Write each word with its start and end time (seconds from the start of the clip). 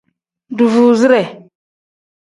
Duvuuzire. 0.57 1.23